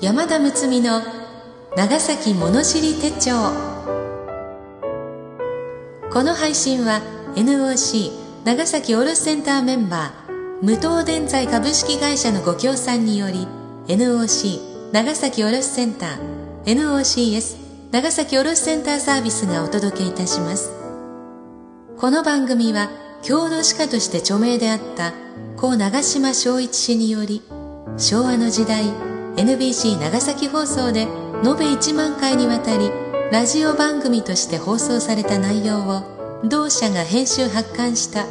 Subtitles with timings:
[0.00, 1.02] 山田睦美の
[1.76, 3.32] 長崎物知り手帳。
[6.10, 7.02] この配信は
[7.36, 8.10] NOC
[8.46, 13.46] 長崎卸センターメンバー無東電材株式会社のご協賛により
[13.88, 17.58] NOC 長崎卸センター NOCS
[17.92, 20.72] 長崎卸センターサービスがお届けいたします。
[21.98, 22.88] この番組は
[23.22, 25.12] 郷土史家として著名であった
[25.58, 27.42] 故長島昭一氏により
[27.98, 31.08] 昭和の時代 NBC 長崎放送で延
[31.56, 32.90] べ1万回にわたり
[33.32, 38.26] ラジオ番組として放送された内容を同社が編集発刊した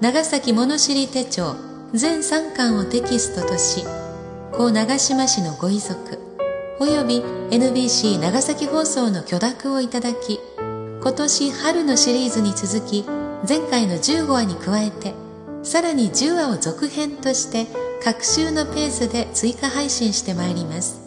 [0.00, 1.56] 長崎物知り手帳
[1.92, 3.84] 全3巻をテキストとし
[4.52, 6.18] 故長島氏のご遺族
[6.78, 10.40] および NBC 長崎放送の許諾をいただき
[11.00, 13.04] 今年春のシリーズに続き
[13.46, 15.14] 前回の15話に加えて
[15.62, 17.66] さらに10話を続編として
[18.04, 21.00] 各週のペースで追加配信してまいります。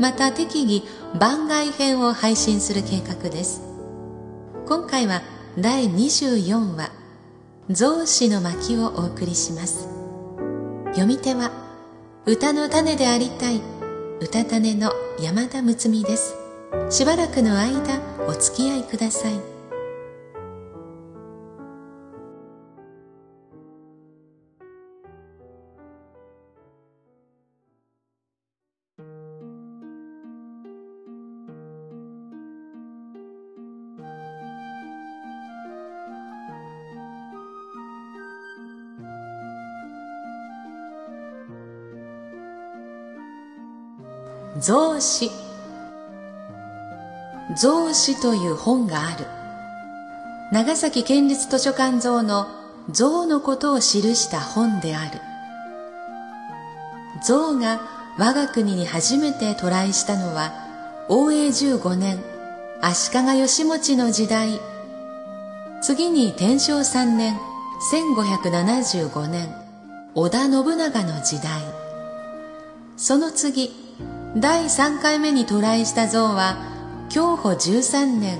[0.00, 0.82] また適宜
[1.18, 3.60] 番外編を配信する計画です。
[4.66, 5.20] 今回は
[5.58, 6.90] 第24話
[7.68, 9.86] 「増子の巻」をお送りします。
[10.92, 11.50] 読み手は
[12.24, 13.60] 歌の種でありたい
[14.20, 16.34] 歌種の山田睦美です。
[16.88, 19.51] しばらくの間お付き合いください。
[44.60, 45.30] 増子
[47.56, 49.24] 増子という本がある。
[50.52, 52.46] 長崎県立図書館像の
[52.90, 53.82] 象のことを記
[54.14, 55.20] した本である。
[57.26, 57.80] 象が
[58.18, 60.52] 我が国に初めて渡来したのは
[61.08, 62.22] 応永15年
[62.82, 64.60] 足利義持の時代。
[65.80, 67.38] 次に天正3年
[67.90, 69.48] 1575年
[70.14, 71.62] 織田信長の時代。
[72.98, 73.81] その次
[74.34, 76.56] 第3回目に渡来した像は
[77.10, 78.38] 享保13年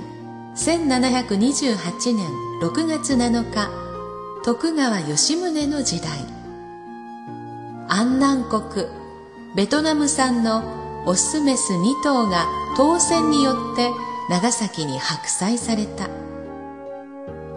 [0.55, 2.27] 1728年
[2.61, 3.69] 6月7日
[4.43, 6.09] 徳川吉宗の時代。
[7.87, 8.87] 安南国
[9.55, 13.91] ベトナム産のオスメス2頭が当選によって
[14.31, 16.09] 長崎に白菜された。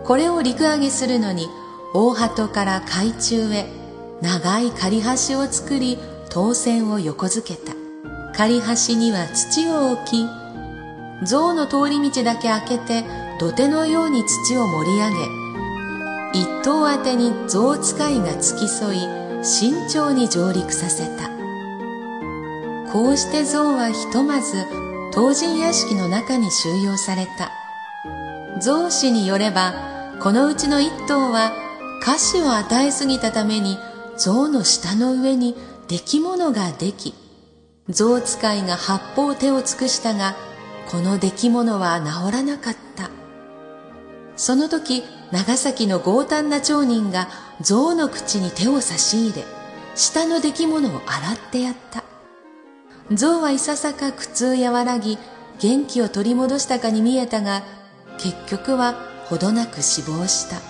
[0.04, 1.48] これを陸揚げするのに
[1.94, 3.66] 大鳩から海中へ
[4.20, 5.98] 長い仮橋を作り
[6.28, 7.85] 当選を横付けた。
[8.36, 10.28] 仮橋には土を置き
[11.26, 13.04] 象の通り道だけ開けて
[13.40, 15.46] 土手のように土を盛り上げ
[16.38, 19.00] 一頭当てに象使いが付き添い
[19.42, 21.30] 慎重に上陸させた。
[22.92, 24.64] こうして象はひとまず
[25.12, 27.50] 唐人屋敷の中に収容された。
[28.60, 29.72] 象氏によれば
[30.20, 31.52] このうちの一頭は
[32.02, 33.78] 菓子を与えすぎたために
[34.16, 35.54] 象の下の上に
[35.88, 37.14] 出来物ができ
[37.88, 40.34] 象使いが八方手を尽くしたが
[40.90, 43.10] この出来物は治らなかった。
[44.36, 45.02] その時
[45.32, 47.28] 長崎の強胆な町人が
[47.60, 49.44] 象の口に手を差し入れ
[49.94, 52.04] 下の出来物を洗ってやった。
[53.12, 55.16] 象はいささか苦痛和らぎ
[55.58, 57.62] 元気を取り戻したかに見えたが
[58.18, 58.94] 結局は
[59.26, 60.60] ほどなく死亡した。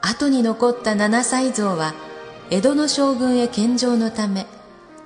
[0.00, 1.94] 後に残った七歳像は
[2.50, 4.46] 江戸の将軍へ献上のため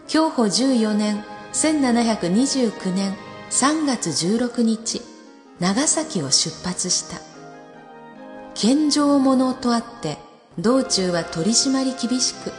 [0.08, 3.16] 享保14年1729年
[3.50, 5.02] 3月16日
[5.58, 7.20] 長崎を出発した。
[8.54, 10.18] 献上者とあって
[10.58, 12.52] 道中は取り締まり厳しく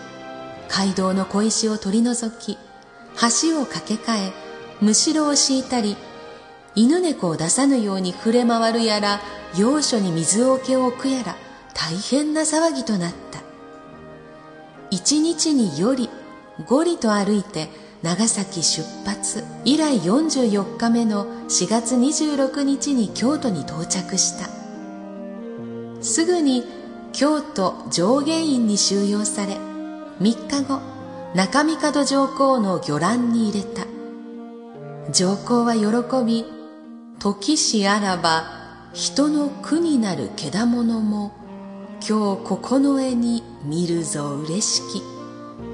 [0.69, 2.57] 街道の小石を取り除き
[3.41, 4.31] 橋を架け替え
[4.81, 5.95] むしろを敷いたり
[6.75, 9.21] 犬猫を出さぬように触れ回るやら
[9.57, 11.35] 要所に水桶を置くやら
[11.73, 13.39] 大変な騒ぎとなった。
[14.91, 16.09] 一日により
[16.65, 17.69] ゴリと歩いて
[18.01, 19.43] 長崎出発。
[19.65, 24.49] 以来44日目の4月26日に京都に到着した。
[26.01, 26.63] すぐに
[27.13, 29.57] 京都上元院に収容され
[30.19, 30.81] 3日後
[31.35, 33.85] 中帝上皇の御覧に入れた。
[35.11, 36.45] 上皇は喜び
[37.19, 38.43] 時しあらば
[38.93, 41.31] 人の苦になるけだものも
[42.07, 45.16] 今日ここの絵に見るぞ嬉しき。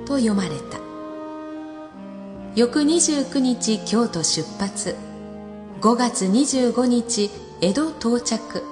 [0.04, 0.80] と読まれた。
[2.56, 4.96] 翌29日京都出発。
[5.82, 8.64] 5月25日江戸到着。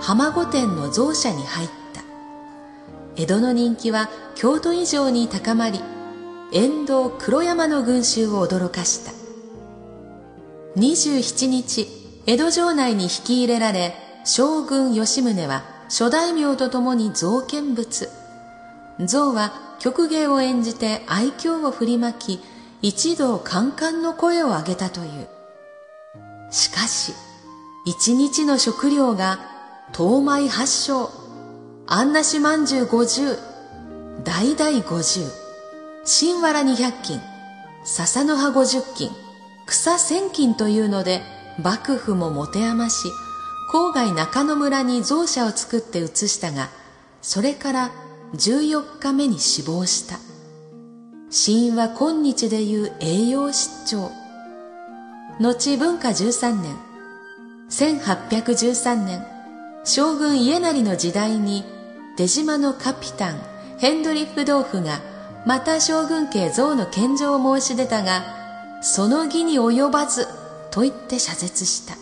[0.00, 2.02] 浜御殿の蔵舎に入った。
[3.16, 5.80] 江戸の人気は京都以上に高まり
[6.52, 9.12] 沿道黒山の群衆を驚かした。
[10.76, 11.88] 27日
[12.26, 13.94] 江戸城内に引き入れられ
[14.24, 18.08] 将軍吉宗は諸大名と共に造見物。
[19.06, 22.40] 象は曲芸を演じて愛嬌を振りまき
[22.82, 25.28] 一同カンカンの声を上げたという。
[26.50, 27.12] しかし
[27.84, 29.38] 一日の食料が
[29.92, 31.10] 当米八升
[31.86, 33.36] あんなしまんじゅう五十
[34.24, 35.24] 大々五十。
[36.04, 37.20] 新わら二百斤。
[37.84, 39.10] 笹の葉五十斤。
[39.66, 41.22] 草千斤というので
[41.60, 43.08] 幕府も持て余し
[43.72, 46.68] 郊外中野村に蔵舎を作って移したが
[47.20, 47.90] それから
[48.36, 50.18] 14日目に死亡した。
[51.30, 54.10] 死因は今日でいう栄養失調。
[55.40, 56.76] 後文化13年。
[57.68, 59.36] 1813年。
[59.84, 61.64] 将軍家成の時代に
[62.16, 63.40] 出島のカピタン
[63.78, 65.00] ヘンドリッフドーフが
[65.46, 68.24] また将軍家象の献上を申し出たが
[68.82, 70.26] その義に及ばず
[70.72, 71.94] と言って謝絶した。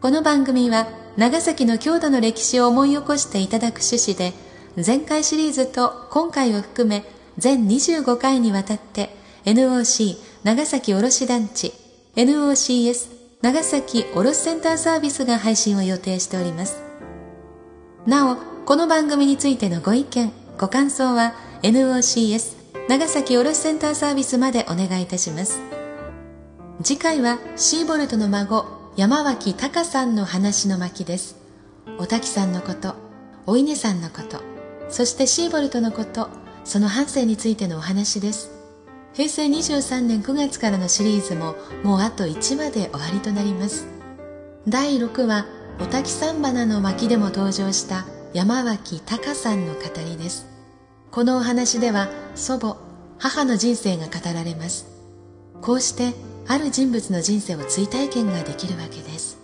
[0.01, 4.33] この番組は、長崎の郷土の歴史を思い起こしていただく趣旨で、
[4.85, 7.05] 前回シリーズと今回を含め、
[7.37, 9.15] 全25回にわたって、
[9.45, 11.75] NOC 長崎卸団地、
[12.17, 13.11] NOCS
[13.43, 16.92] 長崎卸センターサービスが配信を予定しております。
[18.07, 22.57] なお、この番組についてのご意見、ご感想は NOCS
[22.89, 25.61] 長崎卸センターサービスまでお願いいたします。
[26.83, 28.67] 次回はシーボルトの孫、
[28.97, 31.37] 山脇隆さんの話の巻です。
[31.97, 32.97] お滝さんのこと、
[33.47, 34.41] お稲さんのこと、
[34.89, 36.29] そしてシーボルトのこと、
[36.65, 38.51] その半生についてのお話です。
[39.13, 41.55] 平成23年9月からのシリーズも
[41.85, 43.87] もうあと1話で終わりとなります。
[44.67, 45.47] 第6話
[45.81, 50.47] お滝三花の巻でも登場した山脇隆さんの語りです。
[51.11, 52.77] このお話では祖母、
[53.19, 54.87] 母の人生が語られます。
[55.61, 56.15] こうして
[56.49, 59.39] ある人物の人生を追体験ができるわけです。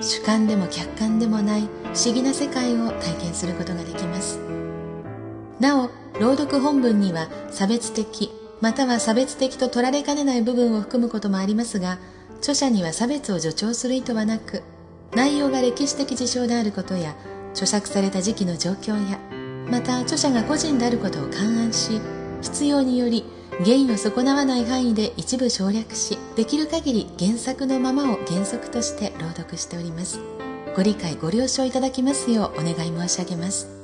[0.00, 1.66] 主観でも客観でもない不
[2.04, 4.38] 思議な世界を体験することができます。
[5.58, 8.30] なお、朗読本文には差別的、
[8.60, 11.98] または差別的と取られかねない部分を含むこともありますが、
[12.38, 14.62] 著者には差別を助長する意図はなく、
[15.14, 17.14] 内容が歴史的事象であることや
[17.52, 19.18] 著作された時期の状況や
[19.70, 22.00] また著者が個人であることを勘案し
[22.42, 23.24] 必要により
[23.58, 30.20] 原因を損なわない範囲で一部省略しできる限り原作のままを原則として朗読しております。
[30.76, 33.75] ご理解ご了承いただきますようお願い申し上げます。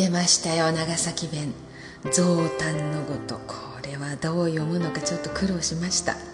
[0.00, 1.52] 出ましたよ長崎弁。
[2.10, 3.34] 増反のごと。
[3.46, 6.16] これはどう読むのかちょっと苦労しました。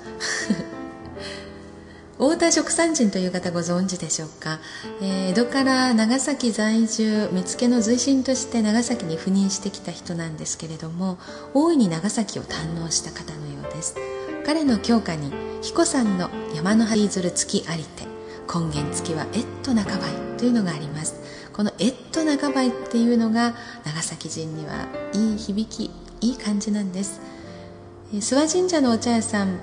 [2.16, 4.61] 太田食産人という方ご存知でしょうか、
[5.02, 11.18] えー、江戸から長崎在住目付の随身として長崎に赴任してきた人なんですけれども
[11.52, 13.96] 大いに長崎を堪能した方のようです。
[14.46, 18.04] 彼の教科に彦山の山の張り鶴月ありて
[18.46, 20.04] 根源付きは越と中梅
[20.38, 21.25] というのがあります。
[21.56, 27.20] この越と中梅っていうのが長崎人にはいい響きいい感じなんです。
[28.12, 29.58] 諏訪神社のお茶屋さん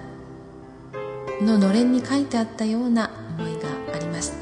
[1.41, 4.33] ののれんに書いてあったような思いがあります。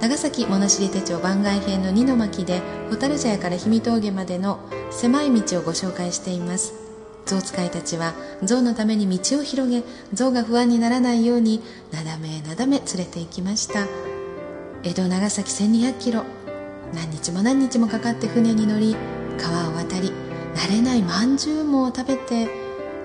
[0.00, 6.72] 長崎物知り手帳番外編の二の巻で蛍茶屋から氷見峠までの狭い道をご紹介しています。
[7.26, 8.14] 象使いたちは
[8.44, 9.82] 象のために道を広げ
[10.14, 11.60] 象が不安にならないように
[11.92, 13.88] なだめなだめ連れて行きました。
[14.84, 16.24] 江戸長崎1200キロ。
[16.94, 18.96] 何日も何日もかかって船に乗り
[19.38, 20.12] 川を渡り
[20.54, 22.48] 慣れないまんじゅうも食べて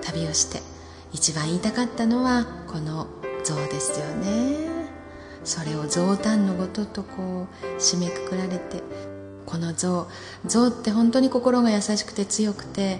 [0.02, 0.60] 旅をして
[1.12, 3.06] 一番言いたかったのはこの
[3.44, 4.66] 象ですよね。
[5.44, 8.82] それを象丹のごととこう締めくくられて
[9.46, 10.08] この象
[10.44, 12.98] 象って本当に心が優しくて強くて、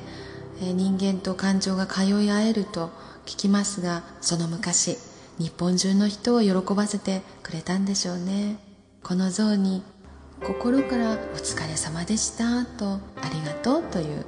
[0.61, 2.91] 人間と感情が通い合えると
[3.27, 4.97] 聞きますがその昔
[5.39, 8.59] 日本中の人を喜ばせてくれたんでしょうね。
[9.03, 9.83] この象に
[10.43, 14.25] 心から「お疲れ様でした」と「ありがとう」という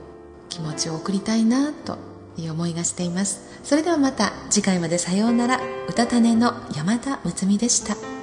[0.49, 1.99] 気持ちを送りたいなと
[2.37, 3.41] いう思いがしています。
[3.63, 5.61] それではまた次回までさようなら。
[5.89, 8.18] 歌種の山田睦美でした。